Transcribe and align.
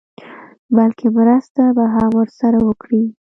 بلکې 0.75 1.07
مرسته 1.17 1.63
به 1.75 1.85
هم 1.93 2.09
ورسره 2.19 2.59
وکړي. 2.67 3.03